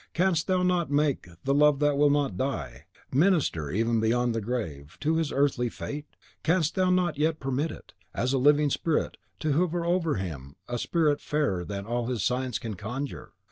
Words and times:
Canst 0.15 0.47
Thou 0.47 0.63
not 0.63 0.89
make 0.89 1.27
the 1.43 1.53
love 1.53 1.77
that 1.77 1.95
will 1.95 2.09
not 2.09 2.35
die, 2.35 2.85
minister, 3.11 3.69
even 3.69 3.99
beyond 3.99 4.33
the 4.33 4.41
grave, 4.41 4.97
to 5.01 5.17
his 5.17 5.31
earthly 5.31 5.69
fate? 5.69 6.07
Canst 6.41 6.73
Thou 6.73 6.89
not 6.89 7.19
yet 7.19 7.39
permit 7.39 7.69
it, 7.69 7.93
as 8.11 8.33
a 8.33 8.39
living 8.39 8.71
spirit, 8.71 9.17
to 9.41 9.53
hover 9.53 9.85
over 9.85 10.15
him, 10.15 10.55
a 10.67 10.79
spirit 10.79 11.21
fairer 11.21 11.63
than 11.63 11.85
all 11.85 12.07
his 12.07 12.23
science 12.23 12.57
can 12.57 12.73
conjure? 12.73 13.33